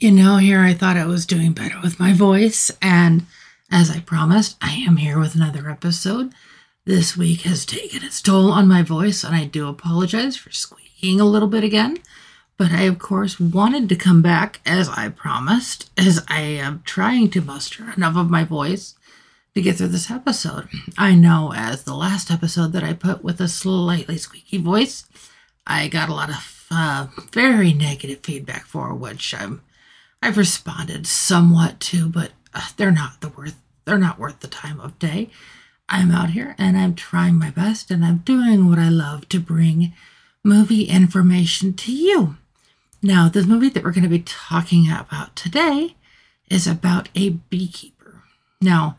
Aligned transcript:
You 0.00 0.10
know, 0.10 0.38
here 0.38 0.60
I 0.60 0.72
thought 0.72 0.96
I 0.96 1.04
was 1.04 1.26
doing 1.26 1.52
better 1.52 1.78
with 1.82 2.00
my 2.00 2.14
voice, 2.14 2.70
and 2.80 3.26
as 3.70 3.90
I 3.90 4.00
promised, 4.00 4.56
I 4.62 4.72
am 4.72 4.96
here 4.96 5.18
with 5.18 5.34
another 5.34 5.68
episode. 5.68 6.32
This 6.86 7.18
week 7.18 7.42
has 7.42 7.66
taken 7.66 8.02
its 8.02 8.22
toll 8.22 8.50
on 8.50 8.66
my 8.66 8.80
voice, 8.80 9.22
and 9.22 9.36
I 9.36 9.44
do 9.44 9.68
apologize 9.68 10.38
for 10.38 10.50
squeaking 10.52 11.20
a 11.20 11.26
little 11.26 11.48
bit 11.48 11.64
again. 11.64 11.98
But 12.56 12.70
I, 12.72 12.84
of 12.84 12.98
course, 12.98 13.38
wanted 13.38 13.90
to 13.90 13.94
come 13.94 14.22
back 14.22 14.62
as 14.64 14.88
I 14.88 15.10
promised, 15.10 15.90
as 15.98 16.24
I 16.28 16.40
am 16.40 16.80
trying 16.86 17.28
to 17.32 17.42
muster 17.42 17.92
enough 17.94 18.16
of 18.16 18.30
my 18.30 18.42
voice 18.42 18.94
to 19.54 19.60
get 19.60 19.76
through 19.76 19.88
this 19.88 20.10
episode. 20.10 20.66
I 20.96 21.14
know, 21.14 21.52
as 21.54 21.84
the 21.84 21.94
last 21.94 22.30
episode 22.30 22.72
that 22.72 22.84
I 22.84 22.94
put 22.94 23.22
with 23.22 23.38
a 23.38 23.48
slightly 23.48 24.16
squeaky 24.16 24.56
voice, 24.56 25.04
I 25.66 25.88
got 25.88 26.08
a 26.08 26.14
lot 26.14 26.30
of 26.30 26.66
uh, 26.70 27.08
very 27.32 27.74
negative 27.74 28.20
feedback 28.20 28.64
for, 28.64 28.94
which 28.94 29.34
I'm 29.38 29.60
I've 30.22 30.36
responded 30.36 31.06
somewhat 31.06 31.80
to, 31.80 32.08
but 32.08 32.32
uh, 32.52 32.68
they're 32.76 32.90
not 32.90 33.20
the 33.20 33.28
worth 33.28 33.60
they're 33.84 33.98
not 33.98 34.18
worth 34.18 34.40
the 34.40 34.48
time 34.48 34.78
of 34.78 34.98
day. 34.98 35.30
I'm 35.88 36.12
out 36.12 36.30
here 36.30 36.54
and 36.58 36.76
I'm 36.76 36.94
trying 36.94 37.38
my 37.38 37.50
best 37.50 37.90
and 37.90 38.04
I'm 38.04 38.18
doing 38.18 38.68
what 38.68 38.78
I 38.78 38.88
love 38.88 39.28
to 39.30 39.40
bring 39.40 39.92
movie 40.44 40.84
information 40.84 41.72
to 41.74 41.92
you. 41.92 42.36
Now, 43.02 43.28
the 43.28 43.42
movie 43.42 43.70
that 43.70 43.82
we're 43.82 43.92
going 43.92 44.04
to 44.04 44.08
be 44.08 44.20
talking 44.20 44.90
about 44.90 45.34
today 45.34 45.96
is 46.48 46.66
about 46.66 47.08
a 47.14 47.30
beekeeper. 47.30 48.22
Now, 48.60 48.98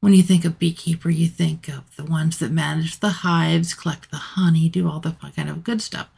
when 0.00 0.12
you 0.12 0.22
think 0.22 0.44
of 0.44 0.58
beekeeper, 0.58 1.10
you 1.10 1.26
think 1.26 1.66
of 1.68 1.96
the 1.96 2.04
ones 2.04 2.38
that 2.38 2.52
manage 2.52 3.00
the 3.00 3.08
hives, 3.08 3.74
collect 3.74 4.10
the 4.10 4.18
honey, 4.18 4.68
do 4.68 4.88
all 4.88 5.00
the 5.00 5.16
kind 5.34 5.48
of 5.48 5.64
good 5.64 5.82
stuff. 5.82 6.08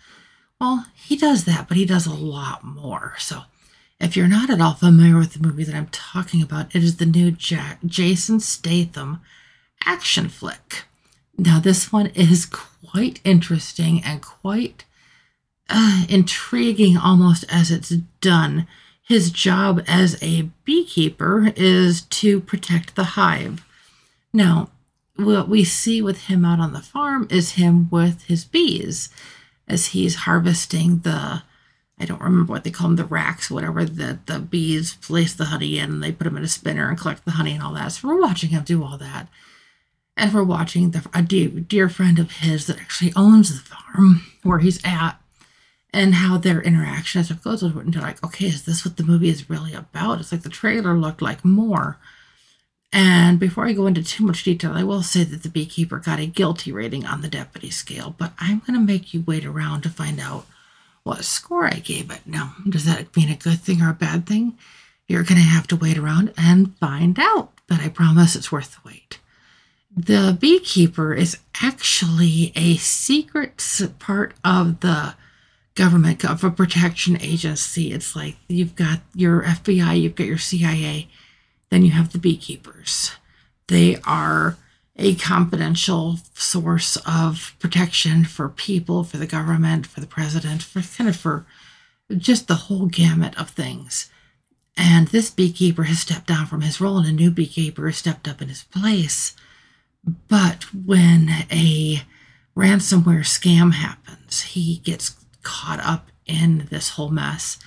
Well, 0.61 0.87
he 0.95 1.17
does 1.17 1.45
that, 1.45 1.69
but 1.69 1.77
he 1.77 1.87
does 1.87 2.07
a 2.07 2.13
lot 2.13 2.65
more. 2.65 3.15
So 3.19 3.43
if 4.01 4.17
you're 4.17 4.29
not 4.29 4.51
at 4.51 4.61
all 4.61 4.75
familiar 4.75 5.19
with 5.19 5.35
the 5.35 5.47
movie 5.47 5.65
that 5.65 5.75
I'm 5.75 5.89
talking 5.89 6.43
about, 6.43 6.75
it 6.75 6.83
is 6.83 6.97
the 6.97 7.07
new 7.07 7.31
Jack- 7.31 7.81
Jason 7.85 8.41
Statham 8.41 9.21
action 9.85 10.29
flick. 10.29 10.85
Now, 11.37 11.61
this 11.61 11.93
one 11.93 12.07
is 12.09 12.47
quite 12.47 13.21
interesting 13.25 14.03
and 14.05 14.23
quite 14.23 14.85
uh, 15.69 16.05
intriguing 16.09 16.97
almost 16.97 17.45
as 17.49 17.71
it's 17.71 17.91
done. 18.21 18.67
His 19.03 19.31
job 19.31 19.83
as 19.87 20.23
a 20.23 20.51
beekeeper 20.65 21.53
is 21.57 22.03
to 22.03 22.41
protect 22.41 22.95
the 22.95 23.05
hive. 23.05 23.65
Now, 24.33 24.71
what 25.17 25.49
we 25.49 25.65
see 25.65 26.01
with 26.01 26.27
him 26.27 26.45
out 26.45 26.61
on 26.61 26.73
the 26.73 26.81
farm 26.81 27.27
is 27.31 27.53
him 27.53 27.91
with 27.91 28.23
his 28.25 28.45
bees 28.45 29.11
as 29.69 29.89
he's 29.89 30.15
harvesting 30.17 31.01
the 31.01 31.43
I 32.01 32.07
don't 32.07 32.23
remember 32.23 32.53
what 32.53 32.65
they 32.65 32.71
call 32.71 32.89
them, 32.89 32.97
the 32.97 33.05
racks, 33.05 33.51
whatever, 33.51 33.85
that 33.85 34.27
the 34.27 34.39
bees 34.39 34.95
place 34.95 35.35
the 35.35 35.47
honey 35.47 35.79
in 35.79 35.91
and 35.91 36.03
they 36.03 36.13
put 36.13 36.25
them 36.25 36.37
in 36.39 36.45
a 36.45 36.49
spinner 36.49 36.89
and 36.89 36.99
collect 36.99 37.25
the 37.25 37.33
honey 37.33 37.53
and 37.53 37.63
all 37.63 37.75
that. 37.75 37.89
So 37.89 38.09
we're 38.09 38.21
watching 38.21 38.51
him 38.51 38.65
do 38.65 38.83
all 38.83 38.97
that. 38.99 39.29
And 40.17 40.33
we're 40.33 40.45
watching 40.45 40.91
the, 40.91 41.07
a 41.13 41.23
dear, 41.23 41.49
dear 41.49 41.89
friend 41.89 42.19
of 42.19 42.33
his 42.33 42.67
that 42.67 42.81
actually 42.81 43.13
owns 43.15 43.51
the 43.51 43.75
farm 43.75 44.23
where 44.43 44.59
he's 44.59 44.81
at 44.85 45.21
and 45.93 46.15
how 46.15 46.39
their 46.39 46.63
interaction 46.63 47.21
as 47.21 47.31
it 47.31 47.43
goes 47.43 47.63
into 47.63 48.01
like, 48.01 48.23
okay, 48.25 48.47
is 48.47 48.65
this 48.65 48.85
what 48.85 48.97
the 48.97 49.03
movie 49.03 49.29
is 49.29 49.51
really 49.51 49.75
about? 49.75 50.21
It's 50.21 50.33
like 50.33 50.43
the 50.43 50.49
trailer 50.49 50.95
looked 50.95 51.21
like 51.21 51.45
more. 51.45 51.99
And 52.93 53.39
before 53.39 53.67
I 53.67 53.73
go 53.73 53.87
into 53.87 54.03
too 54.03 54.25
much 54.25 54.43
detail, 54.43 54.73
I 54.73 54.83
will 54.83 55.03
say 55.03 55.23
that 55.25 55.43
the 55.43 55.49
beekeeper 55.49 55.99
got 55.99 56.19
a 56.19 56.27
guilty 56.27 56.73
rating 56.73 57.07
on 57.07 57.21
the 57.21 57.29
deputy 57.29 57.71
scale, 57.71 58.15
but 58.19 58.33
I'm 58.39 58.61
going 58.61 58.75
to 58.75 58.81
make 58.85 59.15
you 59.15 59.23
wait 59.27 59.45
around 59.45 59.83
to 59.83 59.91
find 59.91 60.19
out 60.19 60.47
what 61.03 61.25
score 61.25 61.67
I 61.67 61.79
gave 61.79 62.11
it. 62.11 62.21
Now, 62.27 62.55
does 62.69 62.85
that 62.85 63.15
mean 63.17 63.31
a 63.31 63.37
good 63.37 63.61
thing 63.61 63.83
or 63.83 63.91
a 63.91 63.95
bad 63.95 64.27
thing? 64.27 64.59
You're 65.09 65.25
going 65.25 65.41
to 65.41 65.47
have 65.47 65.67
to 65.69 65.77
wait 65.77 65.99
around 65.99 66.33
and 66.37 66.77
find 66.77 67.19
out, 67.19 67.53
but 67.67 67.81
I 67.81 67.89
promise 67.89 68.37
it's 68.37 68.53
worth 68.53 68.75
the 68.75 68.89
wait. 68.89 69.19
The 69.97 70.37
beekeeper 70.39 71.15
is 71.15 71.39
actually 71.63 72.53
a 72.55 72.77
secret 72.77 73.63
part 73.99 74.35
of 74.45 74.81
the 74.81 75.15
government 75.75 76.25
of 76.25 76.45
a 76.45 76.51
protection 76.51 77.21
agency. 77.21 77.93
It's 77.93 78.15
like 78.15 78.37
you've 78.49 78.77
got 78.77 79.01
your 79.15 79.43
FBI, 79.43 80.01
you've 80.01 80.15
got 80.15 80.27
your 80.27 80.39
CIA, 80.39 81.09
then 81.71 81.85
you 81.85 81.91
have 81.93 82.13
the 82.13 82.19
beekeepers. 82.19 83.13
They 83.69 83.97
are 84.05 84.57
a 85.01 85.15
confidential 85.15 86.19
source 86.35 86.97
of 87.07 87.57
protection 87.59 88.25
for 88.25 88.49
people, 88.49 89.03
for 89.03 89.17
the 89.17 89.27
government, 89.27 89.87
for 89.87 90.01
the 90.01 90.07
president, 90.07 90.63
for 90.63 90.83
kind 90.83 91.09
of 91.09 91.17
for 91.17 91.47
just 92.17 92.49
the 92.49 92.55
whole 92.55 92.87
gamut 92.87 93.37
of 93.39 93.51
things. 93.51 94.11
And 94.77 95.09
this 95.09 95.31
beekeeper 95.31 95.85
has 95.85 96.01
stepped 96.01 96.27
down 96.27 96.47
from 96.47 96.61
his 96.61 96.81
role, 96.81 96.99
and 96.99 97.07
a 97.07 97.13
new 97.13 97.31
beekeeper 97.31 97.87
has 97.87 97.97
stepped 97.97 98.29
up 98.29 98.43
in 98.43 98.49
his 98.49 98.65
place. 98.65 99.35
But 100.29 100.65
when 100.75 101.31
a 101.51 102.03
ransomware 102.57 103.25
scam 103.25 103.73
happens, 103.73 104.43
he 104.43 104.79
gets 104.79 105.17
caught 105.43 105.81
up 105.81 106.09
in 106.27 106.69
this 106.71 106.91
whole 106.91 107.11
mess. 107.11 107.59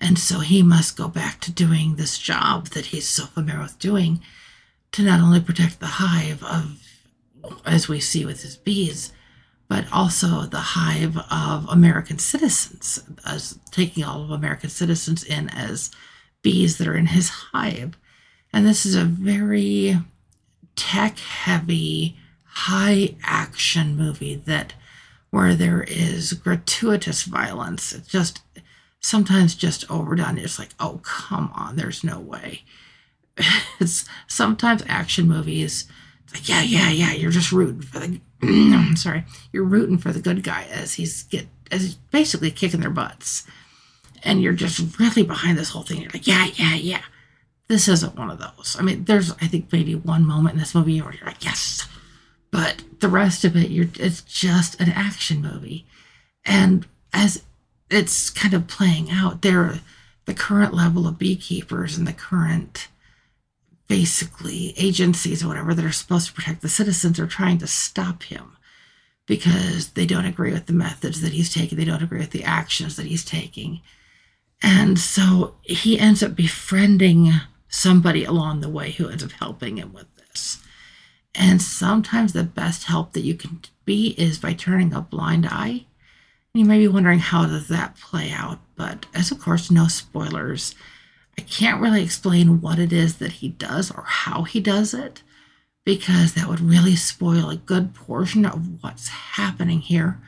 And 0.00 0.18
so 0.18 0.40
he 0.40 0.62
must 0.62 0.96
go 0.96 1.06
back 1.06 1.40
to 1.40 1.52
doing 1.52 1.94
this 1.94 2.18
job 2.18 2.68
that 2.68 2.86
he's 2.86 3.08
so 3.08 3.26
familiar 3.26 3.62
with 3.62 3.78
doing 3.78 4.20
to 4.92 5.02
not 5.02 5.20
only 5.20 5.40
protect 5.40 5.80
the 5.80 5.86
hive 5.86 6.42
of, 6.42 6.78
as 7.64 7.88
we 7.88 8.00
see 8.00 8.24
with 8.24 8.42
his 8.42 8.56
bees, 8.56 9.12
but 9.68 9.86
also 9.90 10.42
the 10.42 10.58
hive 10.58 11.16
of 11.30 11.66
American 11.68 12.18
citizens, 12.18 13.02
as 13.24 13.58
taking 13.70 14.04
all 14.04 14.22
of 14.22 14.30
American 14.30 14.68
citizens 14.68 15.24
in 15.24 15.48
as 15.48 15.90
bees 16.42 16.76
that 16.78 16.86
are 16.86 16.96
in 16.96 17.06
his 17.06 17.28
hive. 17.28 17.96
And 18.52 18.66
this 18.66 18.84
is 18.84 18.94
a 18.94 19.04
very 19.04 19.98
tech 20.76 21.18
heavy, 21.18 22.16
high 22.44 23.14
action 23.24 23.96
movie 23.96 24.34
that 24.34 24.74
where 25.30 25.54
there 25.54 25.82
is 25.88 26.34
gratuitous 26.34 27.22
violence. 27.22 27.94
It's 27.94 28.08
just 28.08 28.42
sometimes 29.00 29.54
just 29.54 29.90
overdone. 29.90 30.36
It's 30.36 30.58
like, 30.58 30.74
oh, 30.78 31.00
come 31.02 31.50
on, 31.54 31.76
there's 31.76 32.04
no 32.04 32.20
way. 32.20 32.62
it's 33.80 34.04
sometimes 34.26 34.82
action 34.86 35.28
movies. 35.28 35.86
Like, 36.32 36.48
yeah, 36.48 36.62
yeah, 36.62 36.90
yeah. 36.90 37.12
You're 37.12 37.30
just 37.30 37.52
rooting 37.52 37.82
for 37.82 37.98
the. 37.98 38.20
I'm 38.42 38.96
sorry, 38.96 39.24
you're 39.52 39.64
rooting 39.64 39.98
for 39.98 40.12
the 40.12 40.20
good 40.20 40.42
guy 40.42 40.66
as 40.70 40.94
he's 40.94 41.24
get 41.24 41.46
as 41.70 41.82
he's 41.82 41.94
basically 41.94 42.50
kicking 42.50 42.80
their 42.80 42.90
butts, 42.90 43.46
and 44.22 44.42
you're 44.42 44.52
just 44.52 44.98
really 44.98 45.22
behind 45.22 45.58
this 45.58 45.70
whole 45.70 45.82
thing. 45.82 46.00
You're 46.00 46.10
like, 46.10 46.26
yeah, 46.26 46.48
yeah, 46.54 46.74
yeah. 46.74 47.02
This 47.68 47.88
isn't 47.88 48.16
one 48.16 48.30
of 48.30 48.38
those. 48.38 48.76
I 48.78 48.82
mean, 48.82 49.04
there's 49.04 49.32
I 49.32 49.46
think 49.46 49.72
maybe 49.72 49.94
one 49.94 50.26
moment 50.26 50.54
in 50.54 50.60
this 50.60 50.74
movie 50.74 51.00
where 51.00 51.14
you're 51.14 51.26
like, 51.26 51.44
yes, 51.44 51.86
but 52.50 52.82
the 53.00 53.08
rest 53.08 53.44
of 53.44 53.56
it, 53.56 53.70
you're 53.70 53.88
it's 53.98 54.22
just 54.22 54.80
an 54.80 54.90
action 54.90 55.40
movie, 55.42 55.86
and 56.44 56.86
as 57.12 57.42
it's 57.90 58.30
kind 58.30 58.54
of 58.54 58.66
playing 58.66 59.10
out, 59.10 59.42
there, 59.42 59.80
the 60.24 60.34
current 60.34 60.72
level 60.72 61.06
of 61.06 61.18
beekeepers 61.18 61.96
and 61.96 62.06
the 62.06 62.12
current 62.12 62.88
basically 64.02 64.74
agencies 64.76 65.44
or 65.44 65.48
whatever 65.48 65.74
that 65.74 65.84
are 65.84 65.92
supposed 65.92 66.26
to 66.26 66.32
protect 66.32 66.60
the 66.60 66.68
citizens 66.68 67.20
are 67.20 67.26
trying 67.28 67.56
to 67.56 67.68
stop 67.68 68.24
him 68.24 68.56
because 69.26 69.90
they 69.90 70.04
don't 70.04 70.24
agree 70.24 70.52
with 70.52 70.66
the 70.66 70.72
methods 70.72 71.20
that 71.20 71.30
he's 71.30 71.54
taking, 71.54 71.78
they 71.78 71.84
don't 71.84 72.02
agree 72.02 72.18
with 72.18 72.32
the 72.32 72.42
actions 72.42 72.96
that 72.96 73.06
he's 73.06 73.24
taking. 73.24 73.80
And 74.60 74.98
so 74.98 75.54
he 75.62 76.00
ends 76.00 76.20
up 76.20 76.34
befriending 76.34 77.30
somebody 77.68 78.24
along 78.24 78.60
the 78.60 78.68
way 78.68 78.90
who 78.90 79.08
ends 79.08 79.22
up 79.22 79.30
helping 79.30 79.76
him 79.76 79.92
with 79.92 80.12
this. 80.16 80.60
And 81.32 81.62
sometimes 81.62 82.32
the 82.32 82.42
best 82.42 82.86
help 82.86 83.12
that 83.12 83.22
you 83.22 83.36
can 83.36 83.60
be 83.84 84.16
is 84.18 84.40
by 84.40 84.52
turning 84.52 84.92
a 84.92 85.00
blind 85.00 85.46
eye. 85.46 85.86
You 86.54 86.64
may 86.64 86.78
be 86.78 86.88
wondering 86.88 87.20
how 87.20 87.46
does 87.46 87.68
that 87.68 88.00
play 88.00 88.32
out, 88.32 88.58
but 88.74 89.06
as 89.14 89.30
of 89.30 89.38
course 89.38 89.70
no 89.70 89.86
spoilers. 89.86 90.74
I 91.38 91.42
can't 91.42 91.80
really 91.80 92.02
explain 92.02 92.60
what 92.60 92.78
it 92.78 92.92
is 92.92 93.16
that 93.16 93.32
he 93.32 93.48
does 93.48 93.90
or 93.90 94.04
how 94.06 94.42
he 94.42 94.60
does 94.60 94.94
it 94.94 95.22
because 95.84 96.34
that 96.34 96.48
would 96.48 96.60
really 96.60 96.96
spoil 96.96 97.50
a 97.50 97.56
good 97.56 97.94
portion 97.94 98.46
of 98.46 98.82
what's 98.82 99.08
happening 99.08 99.80
here. 99.80 100.20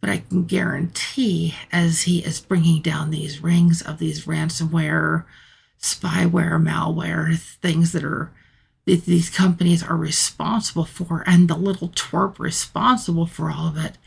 But 0.00 0.10
I 0.10 0.18
can 0.18 0.44
guarantee, 0.44 1.54
as 1.72 2.02
he 2.02 2.20
is 2.20 2.40
bringing 2.40 2.82
down 2.82 3.10
these 3.10 3.42
rings 3.42 3.82
of 3.82 3.98
these 3.98 4.26
ransomware, 4.26 5.24
spyware, 5.80 6.62
malware, 6.62 7.36
things 7.36 7.92
that 7.92 8.04
are 8.04 8.32
that 8.86 9.04
these 9.04 9.28
companies 9.28 9.82
are 9.82 9.96
responsible 9.96 10.86
for, 10.86 11.22
and 11.26 11.46
the 11.46 11.56
little 11.56 11.90
twerp 11.90 12.38
responsible 12.38 13.26
for 13.26 13.50
all 13.50 13.68
of 13.68 13.76
it 13.76 13.98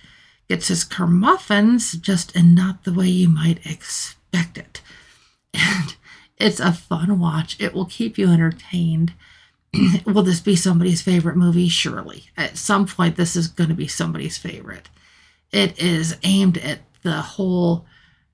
gets 0.50 0.70
his 0.70 0.84
kermuffins 0.84 1.94
just 1.94 2.36
in 2.36 2.56
not 2.56 2.84
the 2.84 2.94
way 2.94 3.06
you 3.06 3.30
might 3.30 3.66
expect 3.66 4.58
it. 4.58 4.82
And 5.54 5.96
it's 6.42 6.60
a 6.60 6.74
fun 6.74 7.20
watch. 7.20 7.60
It 7.60 7.74
will 7.74 7.86
keep 7.86 8.18
you 8.18 8.30
entertained. 8.30 9.14
will 10.06 10.24
this 10.24 10.40
be 10.42 10.56
somebody's 10.56 11.02
favorite 11.02 11.38
movie? 11.38 11.70
Surely. 11.70 12.26
At 12.36 12.58
some 12.58 12.86
point, 12.86 13.16
this 13.16 13.36
is 13.36 13.48
going 13.48 13.70
to 13.70 13.76
be 13.76 13.88
somebody's 13.88 14.38
favorite. 14.38 14.90
It 15.52 15.80
is 15.80 16.18
aimed 16.24 16.58
at 16.58 16.80
the 17.04 17.22
whole 17.22 17.86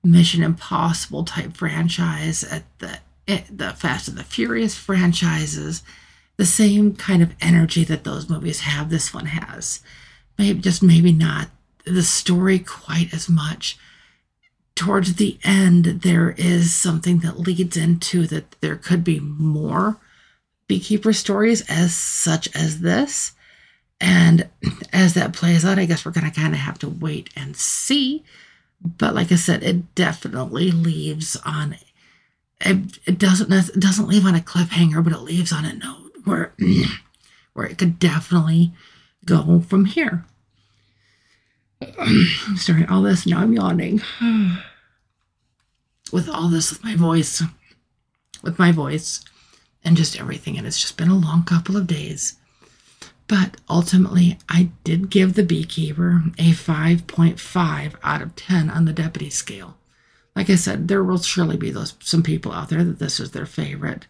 Mission 0.02 0.42
Impossible 0.42 1.24
type 1.24 1.56
franchise, 1.56 2.44
at 2.44 2.64
the 2.78 2.98
eh, 3.26 3.42
the 3.50 3.70
Fast 3.70 4.08
and 4.08 4.16
the 4.16 4.24
Furious 4.24 4.76
franchises, 4.76 5.82
the 6.36 6.46
same 6.46 6.94
kind 6.94 7.22
of 7.22 7.34
energy 7.40 7.84
that 7.84 8.04
those 8.04 8.30
movies 8.30 8.60
have. 8.60 8.90
This 8.90 9.12
one 9.12 9.26
has, 9.26 9.80
maybe 10.38 10.60
just 10.60 10.82
maybe 10.82 11.12
not 11.12 11.48
the 11.84 12.02
story 12.02 12.58
quite 12.60 13.12
as 13.12 13.28
much. 13.28 13.78
Towards 14.78 15.14
the 15.14 15.40
end, 15.42 15.86
there 16.02 16.36
is 16.38 16.72
something 16.72 17.18
that 17.18 17.40
leads 17.40 17.76
into 17.76 18.28
that 18.28 18.54
there 18.60 18.76
could 18.76 19.02
be 19.02 19.18
more 19.18 19.96
beekeeper 20.68 21.12
stories 21.12 21.68
as 21.68 21.92
such 21.96 22.54
as 22.54 22.78
this. 22.78 23.32
And 24.00 24.48
as 24.92 25.14
that 25.14 25.32
plays 25.32 25.64
out, 25.64 25.80
I 25.80 25.84
guess 25.84 26.04
we're 26.04 26.12
going 26.12 26.30
to 26.30 26.40
kind 26.40 26.54
of 26.54 26.60
have 26.60 26.78
to 26.78 26.88
wait 26.88 27.28
and 27.34 27.56
see. 27.56 28.22
But 28.80 29.16
like 29.16 29.32
I 29.32 29.34
said, 29.34 29.64
it 29.64 29.96
definitely 29.96 30.70
leaves 30.70 31.36
on 31.44 31.72
it, 31.72 33.00
it 33.04 33.18
doesn't 33.18 33.52
it 33.52 33.80
doesn't 33.80 34.06
leave 34.06 34.26
on 34.26 34.36
a 34.36 34.40
cliffhanger, 34.40 35.02
but 35.02 35.12
it 35.12 35.22
leaves 35.22 35.50
on 35.50 35.64
a 35.64 35.74
note 35.74 36.12
where 36.22 36.54
where 37.52 37.66
it 37.66 37.78
could 37.78 37.98
definitely 37.98 38.72
go 39.24 39.58
from 39.58 39.86
here. 39.86 40.24
Sorry, 42.56 42.84
all 42.86 43.02
this 43.02 43.26
now 43.26 43.40
I'm 43.40 43.52
yawning. 43.52 44.02
with 46.12 46.28
all 46.28 46.48
this 46.48 46.70
with 46.70 46.84
my 46.84 46.96
voice, 46.96 47.42
with 48.42 48.58
my 48.58 48.72
voice, 48.72 49.24
and 49.84 49.96
just 49.96 50.18
everything, 50.18 50.58
and 50.58 50.66
it's 50.66 50.80
just 50.80 50.96
been 50.96 51.10
a 51.10 51.16
long 51.16 51.44
couple 51.44 51.76
of 51.76 51.86
days. 51.86 52.36
But 53.26 53.58
ultimately, 53.68 54.38
I 54.48 54.70
did 54.84 55.10
give 55.10 55.34
the 55.34 55.42
beekeeper 55.42 56.22
a 56.38 56.52
5.5 56.52 57.94
out 58.02 58.22
of 58.22 58.34
10 58.36 58.70
on 58.70 58.86
the 58.86 58.92
deputy 58.92 59.28
scale. 59.28 59.76
Like 60.34 60.48
I 60.48 60.54
said, 60.54 60.88
there 60.88 61.04
will 61.04 61.18
surely 61.18 61.56
be 61.56 61.70
those 61.70 61.94
some 62.00 62.22
people 62.22 62.52
out 62.52 62.70
there 62.70 62.84
that 62.84 62.98
this 62.98 63.20
is 63.20 63.32
their 63.32 63.46
favorite, 63.46 64.06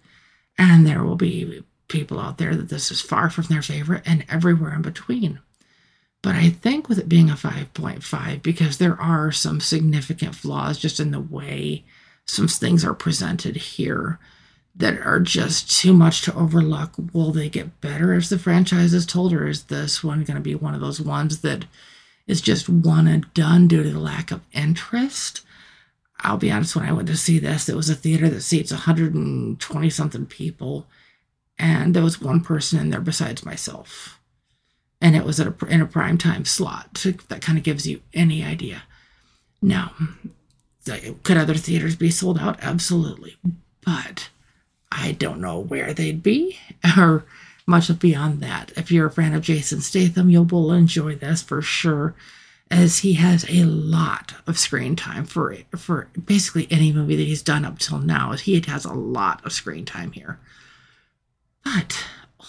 and 0.56 0.86
there 0.86 1.02
will 1.02 1.16
be 1.16 1.64
people 1.88 2.20
out 2.20 2.38
there 2.38 2.54
that 2.54 2.68
this 2.68 2.90
is 2.90 3.00
far 3.00 3.28
from 3.28 3.44
their 3.44 3.62
favorite, 3.62 4.02
and 4.06 4.24
everywhere 4.28 4.74
in 4.74 4.82
between. 4.82 5.40
But 6.28 6.36
I 6.36 6.50
think 6.50 6.90
with 6.90 6.98
it 6.98 7.08
being 7.08 7.30
a 7.30 7.36
5.5, 7.36 8.42
because 8.42 8.76
there 8.76 9.00
are 9.00 9.32
some 9.32 9.62
significant 9.62 10.34
flaws 10.34 10.78
just 10.78 11.00
in 11.00 11.10
the 11.10 11.20
way 11.20 11.84
some 12.26 12.48
things 12.48 12.84
are 12.84 12.92
presented 12.92 13.56
here, 13.56 14.18
that 14.76 14.98
are 14.98 15.20
just 15.20 15.70
too 15.80 15.94
much 15.94 16.20
to 16.20 16.34
overlook. 16.34 16.92
Will 17.14 17.32
they 17.32 17.48
get 17.48 17.80
better 17.80 18.12
as 18.12 18.28
the 18.28 18.38
franchise 18.38 18.92
is 18.92 19.06
told, 19.06 19.32
or 19.32 19.48
is 19.48 19.64
this 19.64 20.04
one 20.04 20.22
going 20.22 20.34
to 20.34 20.42
be 20.42 20.54
one 20.54 20.74
of 20.74 20.82
those 20.82 21.00
ones 21.00 21.40
that 21.40 21.64
is 22.26 22.42
just 22.42 22.68
one 22.68 23.06
and 23.06 23.32
done 23.32 23.66
due 23.66 23.82
to 23.82 23.90
the 23.90 23.98
lack 23.98 24.30
of 24.30 24.42
interest? 24.52 25.40
I'll 26.20 26.36
be 26.36 26.50
honest, 26.50 26.76
when 26.76 26.84
I 26.84 26.92
went 26.92 27.08
to 27.08 27.16
see 27.16 27.38
this, 27.38 27.70
it 27.70 27.74
was 27.74 27.88
a 27.88 27.94
theater 27.94 28.28
that 28.28 28.42
seats 28.42 28.70
120 28.70 29.88
something 29.88 30.26
people, 30.26 30.86
and 31.58 31.94
there 31.94 32.04
was 32.04 32.20
one 32.20 32.42
person 32.42 32.78
in 32.78 32.90
there 32.90 33.00
besides 33.00 33.46
myself. 33.46 34.17
And 35.00 35.14
it 35.14 35.24
was 35.24 35.38
a, 35.38 35.54
in 35.68 35.80
a 35.80 35.86
prime 35.86 36.18
time 36.18 36.44
slot. 36.44 37.04
That 37.28 37.40
kind 37.40 37.56
of 37.56 37.64
gives 37.64 37.86
you 37.86 38.00
any 38.12 38.42
idea. 38.42 38.82
Now, 39.62 39.92
could 41.22 41.36
other 41.36 41.54
theaters 41.54 41.96
be 41.96 42.10
sold 42.10 42.38
out? 42.38 42.58
Absolutely. 42.62 43.36
But 43.84 44.30
I 44.90 45.12
don't 45.12 45.40
know 45.40 45.58
where 45.58 45.92
they'd 45.92 46.22
be 46.22 46.58
or 46.96 47.24
much 47.66 47.96
beyond 47.98 48.40
that. 48.40 48.72
If 48.76 48.90
you're 48.90 49.06
a 49.06 49.10
fan 49.10 49.34
of 49.34 49.42
Jason 49.42 49.80
Statham, 49.80 50.30
you 50.30 50.42
will 50.42 50.72
enjoy 50.72 51.16
this 51.16 51.42
for 51.42 51.60
sure, 51.60 52.14
as 52.70 52.98
he 52.98 53.14
has 53.14 53.44
a 53.48 53.64
lot 53.64 54.34
of 54.46 54.58
screen 54.58 54.96
time 54.96 55.24
for 55.24 55.54
for 55.76 56.08
basically 56.22 56.66
any 56.70 56.92
movie 56.92 57.16
that 57.16 57.26
he's 57.26 57.42
done 57.42 57.64
up 57.64 57.78
till 57.78 57.98
now. 57.98 58.32
He 58.32 58.60
has 58.66 58.84
a 58.84 58.92
lot 58.92 59.44
of 59.44 59.52
screen 59.52 59.84
time 59.84 60.12
here. 60.12 60.38
But 61.64 62.04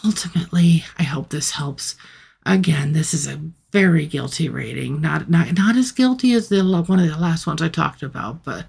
ultimately, 0.06 0.86
I 0.98 1.04
hope 1.04 1.30
this 1.30 1.52
helps. 1.52 1.96
Again, 2.46 2.94
this 2.94 3.14
is 3.14 3.28
a 3.28 3.42
very 3.72 4.06
guilty 4.06 4.50
rating. 4.50 5.02
Not 5.02 5.30
not 5.30 5.54
not 5.54 5.76
as 5.76 5.92
guilty 5.92 6.34
as 6.34 6.50
the 6.50 6.64
one 6.64 7.00
of 7.00 7.08
the 7.08 7.18
last 7.18 7.46
ones 7.46 7.62
I 7.62 7.70
talked 7.70 8.02
about, 8.02 8.44
but 8.44 8.66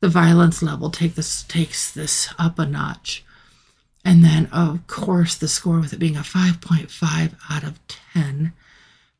the 0.00 0.08
violence 0.08 0.62
level 0.62 0.90
take 0.90 1.14
this 1.14 1.42
takes 1.44 1.92
this 1.92 2.28
up 2.38 2.58
a 2.58 2.66
notch. 2.66 3.24
And 4.04 4.24
then, 4.24 4.46
of 4.46 4.86
course, 4.88 5.36
the 5.36 5.46
score 5.46 5.78
with 5.78 5.92
it 5.92 6.00
being 6.00 6.16
a 6.16 6.20
5.5 6.20 7.34
out 7.48 7.62
of 7.62 7.78
10. 7.86 8.52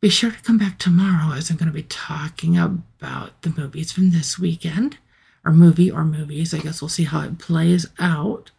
Be 0.01 0.09
sure 0.09 0.33
to 0.33 0.43
come 0.43 0.59
back 0.59 0.79
tomorrow 0.79 1.35
as 1.37 1.49
I'm 1.49 1.57
going 1.57 1.69
to 1.69 1.73
be 1.73 1.85
talking 1.85 2.59
about 2.59 3.41
the 3.43 3.55
movies 3.57 3.93
from 3.93 4.11
this 4.11 4.41
weekend, 4.41 4.99
or 5.45 5.53
movie 5.53 5.89
or 5.89 6.05
movies. 6.05 6.53
I 6.53 6.59
guess 6.59 6.83
we'll 6.83 6.89
see 6.89 7.05
how 7.05 7.21
it 7.21 7.39
plays 7.39 7.87
out. 8.01 8.51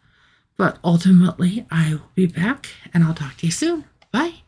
But 0.56 0.78
ultimately, 0.82 1.66
I 1.70 1.94
will 1.94 2.10
be 2.14 2.26
back 2.26 2.68
and 2.94 3.04
I'll 3.04 3.12
talk 3.12 3.36
to 3.38 3.46
you 3.46 3.52
soon. 3.52 3.84
Bye. 4.10 4.43